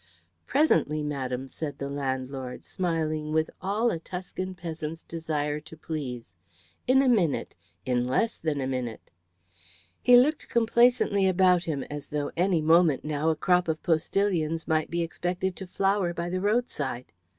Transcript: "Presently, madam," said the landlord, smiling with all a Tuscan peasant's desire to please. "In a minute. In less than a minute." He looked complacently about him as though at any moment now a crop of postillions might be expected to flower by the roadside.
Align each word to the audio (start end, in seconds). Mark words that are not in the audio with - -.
"Presently, 0.47 1.03
madam," 1.03 1.47
said 1.47 1.77
the 1.77 1.87
landlord, 1.87 2.63
smiling 2.65 3.31
with 3.31 3.51
all 3.61 3.91
a 3.91 3.99
Tuscan 3.99 4.55
peasant's 4.55 5.03
desire 5.03 5.59
to 5.59 5.77
please. 5.77 6.33
"In 6.87 7.03
a 7.03 7.07
minute. 7.07 7.55
In 7.85 8.07
less 8.07 8.39
than 8.39 8.61
a 8.61 8.65
minute." 8.65 9.11
He 10.01 10.17
looked 10.17 10.49
complacently 10.49 11.27
about 11.27 11.65
him 11.65 11.83
as 11.83 12.07
though 12.07 12.29
at 12.29 12.33
any 12.35 12.63
moment 12.63 13.05
now 13.05 13.29
a 13.29 13.35
crop 13.35 13.67
of 13.67 13.83
postillions 13.83 14.67
might 14.67 14.89
be 14.89 15.03
expected 15.03 15.55
to 15.57 15.67
flower 15.67 16.15
by 16.15 16.31
the 16.31 16.41
roadside. 16.41 17.11